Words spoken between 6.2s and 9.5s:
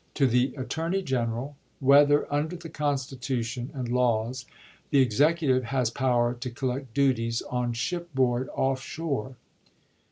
to collect duties on shipboard off shore?